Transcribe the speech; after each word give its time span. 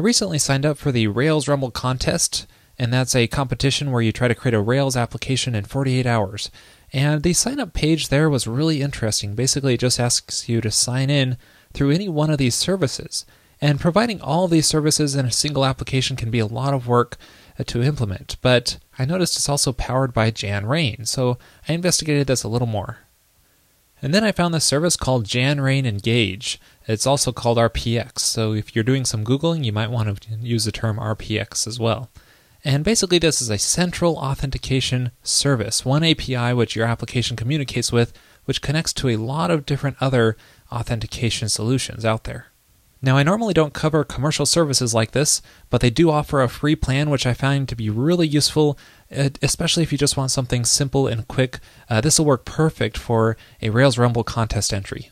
recently 0.00 0.38
signed 0.38 0.66
up 0.66 0.78
for 0.78 0.92
the 0.92 1.06
Rails 1.06 1.48
Rumble 1.48 1.70
contest, 1.70 2.46
and 2.78 2.92
that's 2.92 3.14
a 3.14 3.26
competition 3.26 3.90
where 3.90 4.02
you 4.02 4.12
try 4.12 4.28
to 4.28 4.34
create 4.34 4.54
a 4.54 4.60
Rails 4.60 4.96
application 4.96 5.54
in 5.54 5.64
48 5.64 6.06
hours. 6.06 6.50
And 6.92 7.22
the 7.22 7.32
sign 7.32 7.60
up 7.60 7.72
page 7.72 8.08
there 8.08 8.28
was 8.28 8.46
really 8.46 8.82
interesting. 8.82 9.34
Basically, 9.34 9.74
it 9.74 9.80
just 9.80 10.00
asks 10.00 10.48
you 10.48 10.60
to 10.60 10.70
sign 10.70 11.10
in 11.10 11.36
through 11.72 11.90
any 11.90 12.08
one 12.08 12.30
of 12.30 12.38
these 12.38 12.54
services. 12.54 13.24
And 13.60 13.78
providing 13.78 14.20
all 14.20 14.48
these 14.48 14.66
services 14.66 15.14
in 15.14 15.26
a 15.26 15.30
single 15.30 15.64
application 15.64 16.16
can 16.16 16.30
be 16.30 16.38
a 16.38 16.46
lot 16.46 16.74
of 16.74 16.88
work 16.88 17.16
uh, 17.58 17.64
to 17.64 17.82
implement. 17.82 18.36
But 18.40 18.78
I 18.98 19.04
noticed 19.04 19.36
it's 19.36 19.48
also 19.48 19.72
powered 19.72 20.14
by 20.14 20.30
Janrain, 20.30 21.06
so 21.06 21.38
I 21.68 21.74
investigated 21.74 22.26
this 22.26 22.42
a 22.42 22.48
little 22.48 22.66
more. 22.66 22.98
And 24.02 24.14
then 24.14 24.24
I 24.24 24.32
found 24.32 24.54
this 24.54 24.64
service 24.64 24.96
called 24.96 25.26
Janrain 25.26 25.84
Engage. 25.84 26.58
It's 26.86 27.06
also 27.06 27.32
called 27.32 27.58
RPX, 27.58 28.20
so 28.20 28.52
if 28.52 28.74
you're 28.74 28.82
doing 28.84 29.04
some 29.04 29.24
Googling, 29.24 29.64
you 29.64 29.72
might 29.72 29.90
want 29.90 30.20
to 30.22 30.34
use 30.40 30.64
the 30.64 30.72
term 30.72 30.96
RPX 30.96 31.66
as 31.66 31.78
well. 31.78 32.10
And 32.64 32.84
basically, 32.84 33.18
this 33.18 33.40
is 33.40 33.48
a 33.48 33.58
central 33.58 34.16
authentication 34.16 35.12
service, 35.22 35.84
one 35.84 36.04
API 36.04 36.52
which 36.52 36.76
your 36.76 36.86
application 36.86 37.36
communicates 37.36 37.90
with, 37.92 38.12
which 38.44 38.60
connects 38.62 38.92
to 38.94 39.08
a 39.08 39.16
lot 39.16 39.50
of 39.50 39.64
different 39.64 39.96
other 40.00 40.36
authentication 40.70 41.48
solutions 41.48 42.04
out 42.04 42.24
there. 42.24 42.49
Now, 43.02 43.16
I 43.16 43.22
normally 43.22 43.54
don't 43.54 43.72
cover 43.72 44.04
commercial 44.04 44.44
services 44.44 44.92
like 44.92 45.12
this, 45.12 45.40
but 45.70 45.80
they 45.80 45.88
do 45.88 46.10
offer 46.10 46.42
a 46.42 46.48
free 46.48 46.76
plan, 46.76 47.08
which 47.08 47.26
I 47.26 47.32
find 47.32 47.66
to 47.68 47.74
be 47.74 47.88
really 47.88 48.28
useful, 48.28 48.78
uh, 49.16 49.30
especially 49.40 49.82
if 49.82 49.90
you 49.90 49.96
just 49.96 50.18
want 50.18 50.30
something 50.30 50.66
simple 50.66 51.06
and 51.06 51.26
quick. 51.26 51.60
Uh, 51.88 52.02
this 52.02 52.18
will 52.18 52.26
work 52.26 52.44
perfect 52.44 52.98
for 52.98 53.38
a 53.62 53.70
Rails 53.70 53.96
Rumble 53.96 54.24
contest 54.24 54.74
entry. 54.74 55.10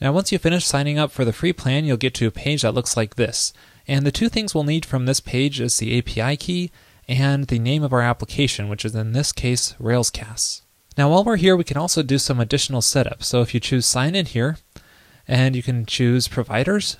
Now, 0.00 0.12
once 0.12 0.32
you 0.32 0.38
finish 0.38 0.64
signing 0.64 0.98
up 0.98 1.12
for 1.12 1.26
the 1.26 1.34
free 1.34 1.52
plan, 1.52 1.84
you'll 1.84 1.98
get 1.98 2.14
to 2.14 2.26
a 2.26 2.30
page 2.30 2.62
that 2.62 2.72
looks 2.72 2.96
like 2.96 3.16
this. 3.16 3.52
And 3.86 4.06
the 4.06 4.12
two 4.12 4.30
things 4.30 4.54
we'll 4.54 4.64
need 4.64 4.86
from 4.86 5.04
this 5.04 5.20
page 5.20 5.60
is 5.60 5.76
the 5.76 5.98
API 5.98 6.38
key 6.38 6.70
and 7.06 7.48
the 7.48 7.58
name 7.58 7.82
of 7.82 7.92
our 7.92 8.00
application, 8.00 8.70
which 8.70 8.86
is 8.86 8.94
in 8.94 9.12
this 9.12 9.32
case 9.32 9.74
Railscast. 9.78 10.62
Now, 10.96 11.10
while 11.10 11.24
we're 11.24 11.36
here, 11.36 11.56
we 11.56 11.64
can 11.64 11.76
also 11.76 12.02
do 12.02 12.16
some 12.16 12.40
additional 12.40 12.80
setup. 12.80 13.22
So 13.22 13.42
if 13.42 13.52
you 13.52 13.60
choose 13.60 13.84
sign 13.84 14.14
in 14.14 14.24
here, 14.24 14.56
and 15.26 15.56
you 15.56 15.62
can 15.62 15.86
choose 15.86 16.28
providers. 16.28 16.96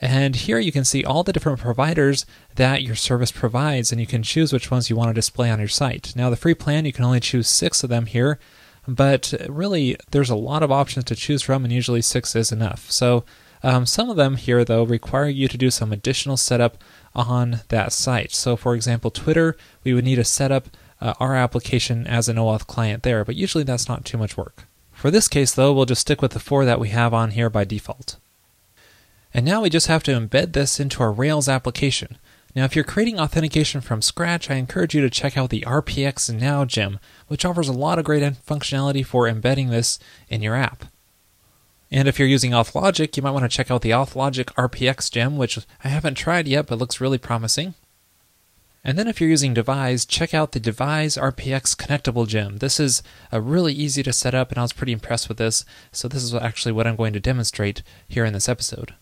And 0.00 0.36
here 0.36 0.58
you 0.58 0.72
can 0.72 0.84
see 0.84 1.04
all 1.04 1.22
the 1.22 1.32
different 1.32 1.58
providers 1.58 2.26
that 2.56 2.82
your 2.82 2.94
service 2.94 3.32
provides, 3.32 3.90
and 3.90 4.00
you 4.00 4.06
can 4.06 4.22
choose 4.22 4.52
which 4.52 4.70
ones 4.70 4.90
you 4.90 4.96
want 4.96 5.08
to 5.08 5.14
display 5.14 5.50
on 5.50 5.58
your 5.58 5.68
site. 5.68 6.12
Now, 6.14 6.28
the 6.28 6.36
free 6.36 6.54
plan, 6.54 6.84
you 6.84 6.92
can 6.92 7.04
only 7.04 7.20
choose 7.20 7.48
six 7.48 7.82
of 7.82 7.88
them 7.88 8.06
here, 8.06 8.38
but 8.86 9.32
really 9.48 9.96
there's 10.10 10.30
a 10.30 10.36
lot 10.36 10.62
of 10.62 10.70
options 10.70 11.06
to 11.06 11.16
choose 11.16 11.42
from, 11.42 11.64
and 11.64 11.72
usually 11.72 12.02
six 12.02 12.36
is 12.36 12.52
enough. 12.52 12.90
So, 12.90 13.24
um, 13.62 13.86
some 13.86 14.10
of 14.10 14.16
them 14.16 14.36
here, 14.36 14.64
though, 14.64 14.84
require 14.84 15.28
you 15.28 15.48
to 15.48 15.56
do 15.56 15.70
some 15.70 15.92
additional 15.92 16.36
setup 16.36 16.76
on 17.14 17.60
that 17.68 17.92
site. 17.92 18.32
So, 18.32 18.54
for 18.54 18.74
example, 18.74 19.10
Twitter, 19.10 19.56
we 19.82 19.94
would 19.94 20.04
need 20.04 20.16
to 20.16 20.24
set 20.24 20.52
up 20.52 20.68
uh, 21.00 21.14
our 21.18 21.34
application 21.34 22.06
as 22.06 22.28
an 22.28 22.36
OAuth 22.36 22.66
client 22.66 23.02
there, 23.02 23.24
but 23.24 23.34
usually 23.34 23.64
that's 23.64 23.88
not 23.88 24.04
too 24.04 24.18
much 24.18 24.36
work. 24.36 24.66
For 24.96 25.10
this 25.10 25.28
case, 25.28 25.52
though, 25.52 25.74
we'll 25.74 25.84
just 25.84 26.00
stick 26.00 26.22
with 26.22 26.32
the 26.32 26.40
four 26.40 26.64
that 26.64 26.80
we 26.80 26.88
have 26.88 27.12
on 27.12 27.32
here 27.32 27.50
by 27.50 27.64
default. 27.64 28.16
And 29.34 29.44
now 29.44 29.60
we 29.60 29.68
just 29.68 29.88
have 29.88 30.02
to 30.04 30.18
embed 30.18 30.54
this 30.54 30.80
into 30.80 31.02
our 31.02 31.12
Rails 31.12 31.50
application. 31.50 32.16
Now, 32.54 32.64
if 32.64 32.74
you're 32.74 32.82
creating 32.82 33.20
authentication 33.20 33.82
from 33.82 34.00
scratch, 34.00 34.50
I 34.50 34.54
encourage 34.54 34.94
you 34.94 35.02
to 35.02 35.10
check 35.10 35.36
out 35.36 35.50
the 35.50 35.60
RPX 35.66 36.32
Now 36.32 36.64
gem, 36.64 36.98
which 37.28 37.44
offers 37.44 37.68
a 37.68 37.74
lot 37.74 37.98
of 37.98 38.06
great 38.06 38.22
functionality 38.22 39.04
for 39.04 39.28
embedding 39.28 39.68
this 39.68 39.98
in 40.30 40.40
your 40.40 40.54
app. 40.54 40.86
And 41.90 42.08
if 42.08 42.18
you're 42.18 42.26
using 42.26 42.52
AuthLogic, 42.52 43.18
you 43.18 43.22
might 43.22 43.32
want 43.32 43.44
to 43.44 43.54
check 43.54 43.70
out 43.70 43.82
the 43.82 43.90
AuthLogic 43.90 44.46
RPX 44.54 45.12
gem, 45.12 45.36
which 45.36 45.58
I 45.84 45.88
haven't 45.88 46.14
tried 46.14 46.48
yet 46.48 46.68
but 46.68 46.78
looks 46.78 47.02
really 47.02 47.18
promising. 47.18 47.74
And 48.86 48.96
then 48.96 49.08
if 49.08 49.20
you're 49.20 49.28
using 49.28 49.52
Devise, 49.52 50.04
check 50.04 50.32
out 50.32 50.52
the 50.52 50.60
Devise 50.60 51.16
RPX 51.16 51.74
connectable 51.74 52.24
gem. 52.24 52.58
This 52.58 52.78
is 52.78 53.02
a 53.32 53.40
really 53.40 53.72
easy 53.72 54.00
to 54.04 54.12
set 54.12 54.32
up 54.32 54.50
and 54.50 54.58
I 54.58 54.62
was 54.62 54.72
pretty 54.72 54.92
impressed 54.92 55.28
with 55.28 55.38
this. 55.38 55.64
So 55.90 56.06
this 56.06 56.22
is 56.22 56.32
actually 56.32 56.70
what 56.70 56.86
I'm 56.86 56.94
going 56.94 57.12
to 57.12 57.18
demonstrate 57.18 57.82
here 58.06 58.24
in 58.24 58.32
this 58.32 58.48
episode. 58.48 58.94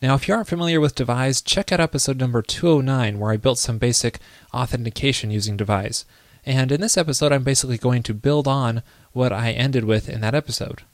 Now, 0.00 0.14
if 0.14 0.26
you 0.26 0.32
aren't 0.32 0.48
familiar 0.48 0.80
with 0.80 0.94
Devise, 0.94 1.42
check 1.42 1.72
out 1.72 1.78
episode 1.78 2.16
number 2.16 2.40
209 2.40 3.18
where 3.18 3.32
I 3.32 3.36
built 3.36 3.58
some 3.58 3.76
basic 3.76 4.18
authentication 4.54 5.30
using 5.30 5.58
Devise. 5.58 6.06
And 6.46 6.72
in 6.72 6.80
this 6.80 6.96
episode, 6.96 7.32
I'm 7.32 7.44
basically 7.44 7.76
going 7.76 8.02
to 8.04 8.14
build 8.14 8.48
on 8.48 8.82
what 9.12 9.30
I 9.30 9.50
ended 9.50 9.84
with 9.84 10.08
in 10.08 10.22
that 10.22 10.34
episode. 10.34 10.84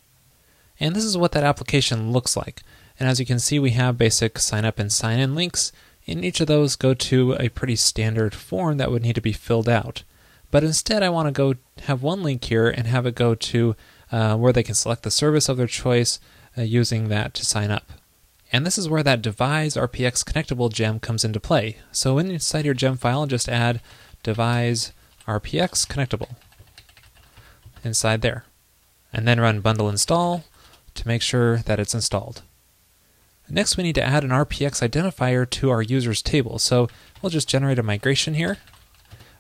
And 0.81 0.97
this 0.97 1.05
is 1.05 1.17
what 1.17 1.31
that 1.33 1.45
application 1.45 2.11
looks 2.11 2.37
like. 2.37 2.65
And 2.99 3.09
as 3.09 3.21
you 3.21 3.27
can 3.27 3.39
see, 3.39 3.61
we 3.61 3.71
have 3.71 3.97
basic 3.97 4.41
sign 4.41 4.65
up 4.65 4.81
and 4.81 4.91
sign 4.91 5.21
in 5.21 5.37
links, 5.37 5.71
in 6.05 6.25
each 6.25 6.41
of 6.41 6.47
those 6.47 6.77
go 6.77 6.95
to 6.95 7.35
a 7.35 7.49
pretty 7.49 7.77
standard 7.77 8.35
form 8.35 8.77
that 8.79 8.91
would 8.91 9.03
need 9.03 9.15
to 9.15 9.21
be 9.21 9.33
filled 9.33 9.69
out. 9.69 10.03
But 10.51 10.65
instead, 10.65 11.03
I 11.03 11.09
want 11.09 11.29
to 11.29 11.33
go 11.33 11.55
have 11.85 12.03
one 12.03 12.23
link 12.23 12.45
here 12.45 12.69
and 12.69 12.87
have 12.87 13.07
it 13.07 13.15
go 13.15 13.35
to 13.35 13.77
uh, 14.11 14.37
where 14.37 14.53
they 14.53 14.63
can 14.63 14.75
select 14.75 15.03
the 15.03 15.11
service 15.11 15.49
of 15.49 15.57
their 15.57 15.67
choice 15.67 16.21
uh, 16.59 16.63
using 16.63 17.09
that 17.09 17.33
to 17.35 17.47
sign 17.47 17.71
up. 17.71 17.93
And 18.53 18.67
this 18.67 18.77
is 18.77 18.89
where 18.89 19.03
that 19.03 19.23
devise 19.23 19.77
RPX 19.77 20.23
connectable 20.23 20.71
gem 20.71 21.01
comes 21.01 21.25
into 21.25 21.41
play. 21.41 21.79
So 21.91 22.19
inside 22.19 22.67
your 22.67 22.75
gem 22.75 22.99
file, 22.99 23.27
just 23.27 23.49
add 23.49 23.81
devise 24.23 24.93
RPX 25.27 25.87
connectable 25.87 26.37
inside 27.83 28.21
there. 28.21 28.45
And 29.11 29.27
then 29.27 29.41
run 29.41 29.61
bundle 29.61 29.89
install 29.89 30.45
to 30.95 31.09
make 31.09 31.23
sure 31.23 31.59
that 31.59 31.81
it's 31.81 31.95
installed. 31.95 32.43
Next, 33.55 33.77
we 33.77 33.83
need 33.83 33.97
to 33.97 34.03
add 34.03 34.25
an 34.25 34.31
RPX 34.31 34.81
identifier 34.81 35.49
to 35.51 35.69
our 35.69 35.83
users 35.83 36.23
table. 36.23 36.59
So 36.59 36.89
we'll 37.21 37.29
just 37.29 37.51
generate 37.51 37.79
a 37.79 37.83
migration 37.83 38.33
here 38.33 38.57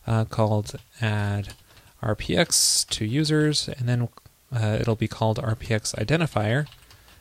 uh, 0.06 0.26
called 0.26 0.74
add 1.00 1.54
RPX 2.02 2.86
to 2.90 3.06
users, 3.06 3.68
and 3.68 3.88
then 3.88 4.10
uh, 4.54 4.76
it'll 4.78 4.96
be 4.96 5.08
called 5.08 5.38
RPX 5.38 5.94
identifier, 5.94 6.66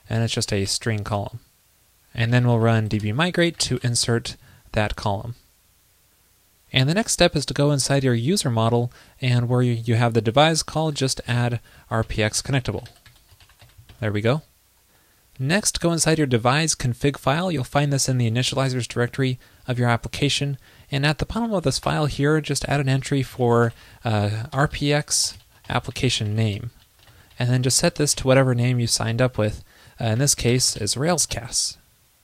and 0.09 0.21
it's 0.21 0.33
just 0.33 0.51
a 0.51 0.65
string 0.65 1.05
column. 1.05 1.39
And 2.13 2.33
then 2.33 2.45
we'll 2.45 2.59
run 2.59 2.89
dbmigrate 2.89 3.57
to 3.59 3.79
insert 3.83 4.35
that 4.73 4.97
column. 4.97 5.35
And 6.73 6.89
the 6.89 6.93
next 6.93 7.13
step 7.13 7.37
is 7.37 7.45
to 7.45 7.53
go 7.53 7.71
inside 7.71 8.03
your 8.03 8.13
user 8.15 8.49
model, 8.49 8.91
and 9.21 9.47
where 9.47 9.61
you 9.61 9.95
have 9.95 10.13
the 10.13 10.21
devise 10.21 10.61
call, 10.61 10.91
just 10.91 11.21
add 11.25 11.61
RPX 11.89 12.43
connectable. 12.43 12.89
There 14.01 14.11
we 14.11 14.19
go. 14.19 14.41
Next, 15.39 15.79
go 15.79 15.91
inside 15.91 16.17
your 16.17 16.27
devise 16.27 16.75
config 16.75 17.17
file. 17.17 17.51
You'll 17.51 17.63
find 17.63 17.91
this 17.91 18.07
in 18.07 18.17
the 18.17 18.29
initializers 18.29 18.87
directory 18.87 19.39
of 19.67 19.79
your 19.79 19.89
application. 19.89 20.57
And 20.91 21.05
at 21.05 21.17
the 21.17 21.25
bottom 21.25 21.53
of 21.53 21.63
this 21.63 21.79
file 21.79 22.05
here, 22.05 22.39
just 22.41 22.65
add 22.65 22.79
an 22.79 22.89
entry 22.89 23.23
for 23.23 23.73
uh, 24.05 24.47
RPX 24.51 25.37
application 25.69 26.35
name. 26.35 26.71
And 27.39 27.49
then 27.49 27.63
just 27.63 27.77
set 27.77 27.95
this 27.95 28.13
to 28.15 28.27
whatever 28.27 28.53
name 28.53 28.79
you 28.79 28.87
signed 28.87 29.21
up 29.21 29.37
with. 29.37 29.63
Uh, 29.99 30.05
in 30.05 30.19
this 30.19 30.35
case, 30.35 30.77
is 30.77 30.95
Railscast. 30.95 31.77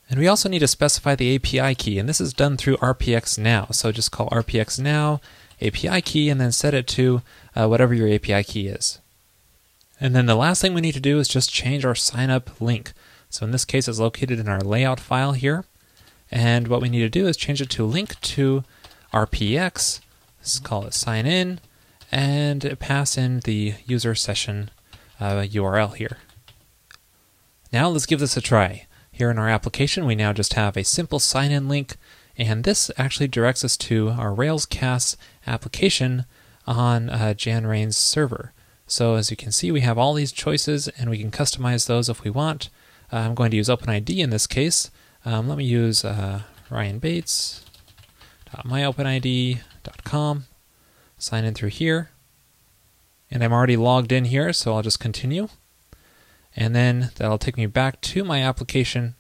And 0.10 0.20
we 0.20 0.28
also 0.28 0.48
need 0.48 0.60
to 0.60 0.68
specify 0.68 1.16
the 1.16 1.36
API 1.36 1.76
key, 1.76 2.00
and 2.00 2.08
this 2.08 2.22
is 2.22 2.34
done 2.34 2.56
through 2.56 2.78
RPX 2.78 3.38
Now. 3.38 3.68
So 3.72 3.92
just 3.92 4.12
call 4.12 4.30
RPX 4.30 4.80
Now 4.80 5.20
API 5.62 6.02
key 6.02 6.30
and 6.30 6.40
then 6.40 6.52
set 6.52 6.74
it 6.74 6.88
to 6.88 7.22
uh, 7.56 7.68
whatever 7.68 7.94
your 7.94 8.14
API 8.14 8.44
key 8.44 8.68
is. 8.68 9.00
And 10.00 10.16
then 10.16 10.26
the 10.26 10.36
last 10.36 10.62
thing 10.62 10.74
we 10.74 10.82
need 10.82 10.94
to 10.94 11.00
do 11.00 11.20
is 11.20 11.28
just 11.28 11.52
change 11.52 11.86
our 11.86 11.96
sign 11.96 12.30
up 12.30 12.62
link. 12.62 12.94
So 13.30 13.46
in 13.46 13.52
this 13.52 13.66
case, 13.66 13.88
it's 13.88 14.00
located 14.00 14.40
in 14.40 14.48
our 14.48 14.62
layout 14.62 15.00
file 15.00 15.34
here. 15.34 15.66
And 16.32 16.68
what 16.68 16.82
we 16.82 16.90
need 16.90 17.00
to 17.00 17.10
do 17.10 17.28
is 17.28 17.38
change 17.38 17.62
it 17.62 17.70
to 17.72 17.86
link 17.86 18.20
to 18.22 18.64
RPX. 19.14 20.02
Let's 20.40 20.60
call 20.60 20.86
it 20.86 20.94
sign 20.94 21.26
in 21.26 21.60
and 22.12 22.78
pass 22.80 23.18
in 23.18 23.40
the 23.42 23.76
user 23.86 24.16
session 24.16 24.70
uh, 25.20 25.42
URL 25.42 25.96
here. 25.96 26.18
Now 27.72 27.90
let's 27.90 28.06
give 28.06 28.20
this 28.20 28.38
a 28.38 28.42
try. 28.42 28.86
Here 29.12 29.32
in 29.32 29.40
our 29.40 29.50
application, 29.50 30.06
we 30.06 30.16
now 30.16 30.32
just 30.32 30.54
have 30.54 30.78
a 30.78 30.84
simple 30.84 31.20
sign 31.20 31.52
in 31.52 31.68
link, 31.68 31.98
and 32.38 32.64
this 32.64 32.92
actually 32.98 33.28
directs 33.28 33.66
us 33.66 33.76
to 33.78 34.10
our 34.10 34.30
Railscast 34.30 35.16
application 35.48 36.26
on 36.68 37.10
uh, 37.10 37.34
Janrain's 37.36 37.98
server. 37.98 38.54
So 38.88 39.16
as 39.16 39.30
you 39.30 39.38
can 39.38 39.52
see, 39.52 39.72
we 39.72 39.82
have 39.82 39.98
all 39.98 40.14
these 40.14 40.32
choices, 40.32 40.88
and 40.88 41.10
we 41.10 41.20
can 41.20 41.30
customize 41.30 41.88
those 41.88 42.08
if 42.08 42.24
we 42.24 42.30
want. 42.30 42.70
Uh, 43.12 43.18
I'm 43.18 43.36
going 43.36 43.52
to 43.52 43.58
use 43.58 43.68
OpenID 43.68 44.18
in 44.18 44.30
this 44.30 44.48
case. 44.48 44.90
Um, 45.26 45.50
let 45.50 45.58
me 45.58 45.66
use 45.66 46.06
uh, 46.06 46.44
Ryan 46.70 47.00
Bates. 47.00 47.66
myopenid.com. 48.50 50.46
Sign 51.18 51.44
in 51.44 51.54
through 51.54 51.70
here. 51.70 52.12
And 53.30 53.44
I'm 53.44 53.52
already 53.52 53.76
logged 53.76 54.14
in 54.14 54.26
here, 54.26 54.54
so 54.54 54.74
I'll 54.74 54.82
just 54.82 55.02
continue. 55.02 55.50
And 56.56 56.74
then 56.74 57.12
that'll 57.16 57.38
take 57.38 57.58
me 57.58 57.66
back 57.66 58.00
to 58.02 58.24
my 58.24 58.42
application. 58.42 59.16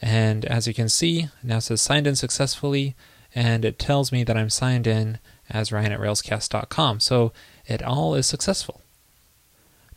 And 0.00 0.44
as 0.46 0.66
you 0.66 0.72
can 0.72 0.88
see, 0.88 1.28
now 1.42 1.58
says 1.58 1.82
signed 1.82 2.06
in 2.06 2.16
successfully, 2.16 2.96
and 3.34 3.64
it 3.64 3.78
tells 3.78 4.10
me 4.10 4.24
that 4.24 4.36
I'm 4.36 4.50
signed 4.50 4.86
in 4.86 5.18
as 5.50 5.70
Ryan 5.70 5.92
at 5.92 6.00
railscast.com. 6.00 7.00
So 7.00 7.32
it 7.66 7.82
all 7.82 8.14
is 8.14 8.26
successful. 8.26 8.80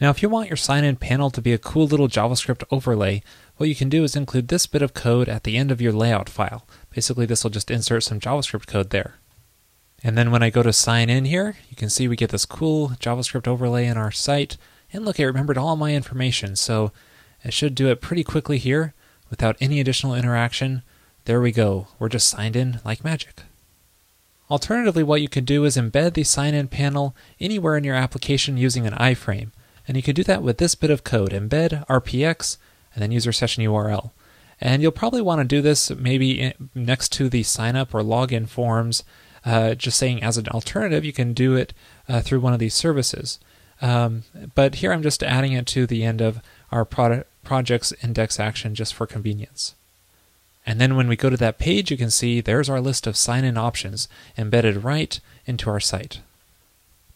Now, 0.01 0.09
if 0.09 0.21
you 0.21 0.27
want 0.27 0.50
your 0.50 0.57
sign 0.57 0.83
in 0.83 0.97
panel 0.97 1.30
to 1.30 1.42
be 1.42 1.53
a 1.53 1.57
cool 1.57 1.88
little 1.88 2.09
JavaScript 2.09 2.63
overlay, 2.69 3.24
what 3.56 3.69
you 3.69 3.75
can 3.75 3.88
do 3.88 4.03
is 4.03 4.15
include 4.15 4.50
this 4.50 4.68
bit 4.68 4.81
of 4.81 4.94
code 4.94 5.30
at 5.30 5.44
the 5.44 5.56
end 5.56 5.71
of 5.71 5.81
your 5.81 5.94
layout 5.94 6.27
file. 6.27 6.68
Basically, 6.94 7.25
this 7.25 7.44
will 7.44 7.51
just 7.51 7.71
insert 7.71 8.03
some 8.03 8.19
JavaScript 8.19 8.68
code 8.68 8.89
there. 8.89 9.15
And 10.03 10.18
then 10.18 10.31
when 10.31 10.44
I 10.44 10.50
go 10.50 10.62
to 10.63 10.74
sign 10.74 11.09
in 11.09 11.25
here, 11.25 11.56
you 11.69 11.77
can 11.77 11.89
see 11.89 12.07
we 12.07 12.18
get 12.18 12.30
this 12.30 12.45
cool 12.45 12.89
JavaScript 13.00 13.47
overlay 13.47 13.86
in 13.86 13.97
our 13.97 14.12
site. 14.12 14.57
And 14.92 15.06
look, 15.06 15.19
it 15.19 15.25
remembered 15.25 15.57
all 15.57 15.77
my 15.77 15.95
information, 15.95 16.57
so 16.57 16.91
it 17.44 17.53
should 17.53 17.74
do 17.74 17.88
it 17.88 18.01
pretty 18.01 18.24
quickly 18.24 18.57
here 18.57 18.94
without 19.30 19.56
any 19.62 19.80
additional 19.80 20.13
interaction. 20.13 20.83
There 21.24 21.41
we 21.41 21.51
go. 21.53 21.88
We're 21.98 22.09
just 22.09 22.30
signed 22.30 22.57
in 22.57 22.81
like 22.83 23.03
magic. 23.03 23.44
Alternatively, 24.51 25.03
what 25.03 25.21
you 25.21 25.30
can 25.30 25.45
do 25.45 25.63
is 25.63 25.77
embed 25.77 26.13
the 26.13 26.24
sign 26.24 26.53
in 26.53 26.68
panel 26.68 27.15
anywhere 27.39 27.77
in 27.77 27.83
your 27.83 27.95
application 27.95 28.57
using 28.57 28.86
an 28.86 28.94
iframe. 28.94 29.51
And 29.88 29.96
you 29.98 30.04
can 30.04 30.16
do 30.16 30.24
that 30.24 30.42
with 30.42 30.58
this 30.58 30.76
bit 30.76 30.90
of 30.90 31.04
code 31.04 31.32
embed 31.32 31.86
RPX 31.88 32.58
and 32.94 33.02
then 33.02 33.12
user 33.12 33.32
session 33.32 33.64
URL. 33.64 34.12
And 34.60 34.82
you'll 34.82 34.92
probably 34.92 35.22
want 35.22 35.42
to 35.42 35.46
do 35.46 35.62
this 35.62 35.90
maybe 35.92 36.54
next 36.74 37.12
to 37.14 37.30
the 37.30 37.44
sign 37.44 37.76
up 37.76 37.94
or 37.94 38.02
login 38.02 38.48
forms, 38.48 39.04
uh, 39.46 39.76
just 39.76 39.98
saying 39.98 40.24
as 40.24 40.38
an 40.38 40.48
alternative, 40.48 41.04
you 41.04 41.14
can 41.14 41.34
do 41.34 41.56
it 41.56 41.74
uh, 42.08 42.22
through 42.22 42.40
one 42.40 42.54
of 42.54 42.60
these 42.60 42.74
services. 42.74 43.40
Um, 43.82 44.24
but 44.56 44.76
here 44.76 44.94
I'm 44.94 45.04
just 45.04 45.22
adding 45.22 45.54
it 45.54 45.68
to 45.68 45.86
the 45.86 46.04
end 46.04 46.22
of 46.22 46.40
our 46.72 46.86
product, 46.86 47.30
project's 47.44 47.94
index 48.02 48.40
action 48.40 48.76
just 48.76 48.94
for 48.94 49.06
convenience. 49.06 49.76
And 50.66 50.82
then 50.82 50.96
when 50.96 51.08
we 51.08 51.16
go 51.16 51.30
to 51.30 51.38
that 51.38 51.60
page, 51.60 51.92
you 51.92 51.98
can 51.98 52.10
see 52.10 52.42
there's 52.42 52.70
our 52.70 52.82
list 52.82 53.06
of 53.06 53.18
sign 53.18 53.44
in 53.44 53.58
options 53.58 54.08
embedded 54.38 54.84
right 54.84 55.20
into 55.46 55.70
our 55.70 55.80
site. 55.80 56.22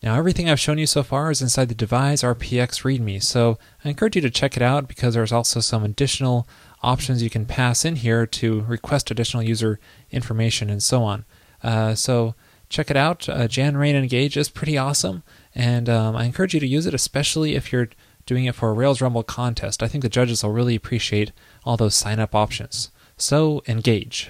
Now, 0.01 0.15
everything 0.15 0.49
I've 0.49 0.59
shown 0.59 0.77
you 0.77 0.85
so 0.85 1.03
far 1.03 1.29
is 1.29 1.41
inside 1.41 1.67
the 1.67 1.75
Devise 1.75 2.21
RPX 2.21 2.83
README, 2.83 3.21
so 3.21 3.57
I 3.83 3.89
encourage 3.89 4.15
you 4.15 4.21
to 4.21 4.29
check 4.29 4.55
it 4.55 4.63
out 4.63 4.87
because 4.87 5.13
there's 5.13 5.33
also 5.33 5.59
some 5.59 5.83
additional 5.83 6.47
options 6.81 7.21
you 7.21 7.29
can 7.29 7.45
pass 7.45 7.83
in 7.83 7.97
here 7.97 8.25
to 8.25 8.61
request 8.61 9.11
additional 9.11 9.43
user 9.43 9.77
information 10.09 10.69
and 10.69 10.81
so 10.81 11.03
on. 11.03 11.25
Uh, 11.61 11.95
so 11.95 12.33
check 12.69 12.89
it 12.89 12.95
out. 12.95 13.27
Uh, 13.27 13.47
Janrain 13.47 13.93
Engage 13.93 14.37
is 14.37 14.47
pretty 14.47 14.77
awesome, 14.77 15.21
and 15.53 15.89
um, 15.89 16.15
I 16.15 16.23
encourage 16.23 16.53
you 16.53 16.61
to 16.61 16.67
use 16.67 16.85
it, 16.85 16.93
especially 16.93 17.55
if 17.55 17.73
you're 17.73 17.89
doing 18.25 18.45
it 18.45 18.55
for 18.55 18.69
a 18.69 18.73
Rails 18.73 19.01
Rumble 19.01 19.23
contest. 19.23 19.83
I 19.83 19.89
think 19.89 20.03
the 20.03 20.09
judges 20.09 20.43
will 20.43 20.51
really 20.51 20.75
appreciate 20.75 21.33
all 21.65 21.75
those 21.75 21.95
sign 21.95 22.19
up 22.19 22.33
options. 22.33 22.89
So 23.17 23.63
engage. 23.67 24.29